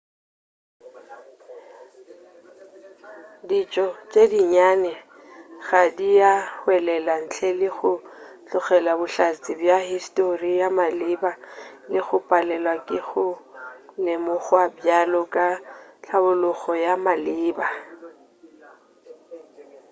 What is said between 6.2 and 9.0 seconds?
a hwelela ntle le go tlogela